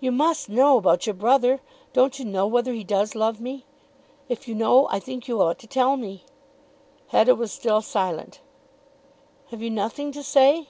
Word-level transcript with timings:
"You 0.00 0.10
must 0.10 0.48
know 0.48 0.76
about 0.76 1.06
your 1.06 1.14
brother. 1.14 1.60
Don't 1.92 2.18
you 2.18 2.24
know 2.24 2.48
whether 2.48 2.72
he 2.72 2.82
does 2.82 3.14
love 3.14 3.40
me? 3.40 3.64
If 4.28 4.48
you 4.48 4.56
know 4.56 4.88
I 4.90 4.98
think 4.98 5.28
you 5.28 5.40
ought 5.40 5.60
to 5.60 5.68
tell 5.68 5.96
me." 5.96 6.24
Hetta 7.10 7.36
was 7.36 7.52
still 7.52 7.80
silent. 7.80 8.40
"Have 9.50 9.62
you 9.62 9.70
nothing 9.70 10.10
to 10.10 10.22
say?" 10.24 10.66